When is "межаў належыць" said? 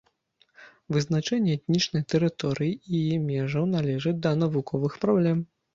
3.29-4.19